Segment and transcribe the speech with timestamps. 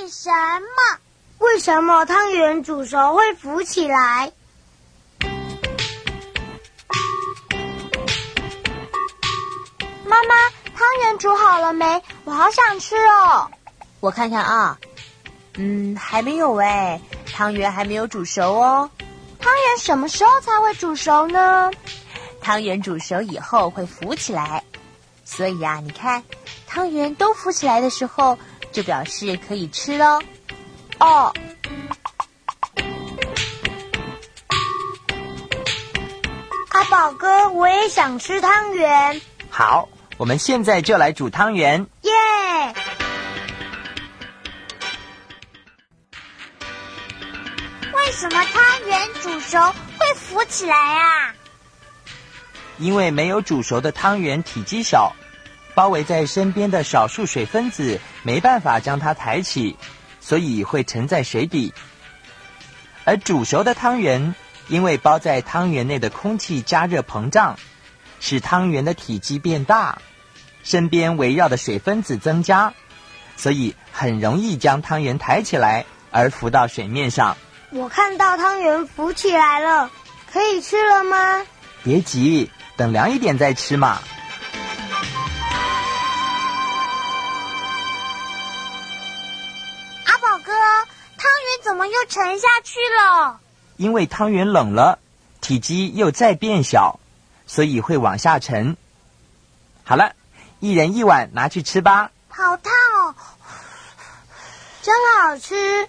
[0.00, 0.98] 为什么？
[1.40, 4.32] 为什么汤圆煮熟会浮起来？
[10.06, 10.34] 妈妈，
[10.74, 12.02] 汤圆煮好了没？
[12.24, 13.50] 我好想吃哦！
[14.00, 14.78] 我看看啊，
[15.58, 16.98] 嗯，还没有哎，
[17.30, 18.90] 汤圆还没有煮熟哦。
[19.38, 21.70] 汤圆什么时候才会煮熟呢？
[22.40, 24.64] 汤圆煮熟以后会浮起来，
[25.26, 26.24] 所以啊，你看，
[26.66, 28.38] 汤圆都浮起来的时候，
[28.72, 30.20] 就表示可以吃喽。
[30.98, 31.32] 哦，
[36.70, 39.20] 阿宝哥，我也想吃汤圆。
[39.50, 41.86] 好，我们现在就来煮汤圆。
[42.02, 42.12] 耶！
[47.92, 49.58] 为什么汤圆煮熟
[49.98, 51.34] 会浮起来啊？
[52.78, 55.14] 因为没有煮熟的汤圆体积小，
[55.74, 59.76] 包围在身边的少数水分子没办法将它抬起。
[60.22, 61.72] 所以会沉在水底，
[63.04, 64.34] 而煮熟的汤圆
[64.68, 67.56] 因为包在汤圆内的空气加热膨胀，
[68.20, 69.98] 使汤圆的体积变大，
[70.62, 72.74] 身边围绕的水分子增加，
[73.34, 77.34] 所以很容易将汤圆抬起来而浮到水面上。
[77.70, 79.90] 我看到汤圆浮起来了，
[80.30, 81.42] 可以吃了吗？
[81.82, 84.02] 别急，等凉一点再吃嘛。
[91.80, 93.40] 么又沉下去了？
[93.78, 94.98] 因为汤圆冷了，
[95.40, 97.00] 体积又再变小，
[97.46, 98.76] 所以会往下沉。
[99.82, 100.14] 好了，
[100.58, 102.10] 一人一碗，拿去吃吧。
[102.28, 103.14] 好烫哦，
[104.82, 105.88] 真好吃。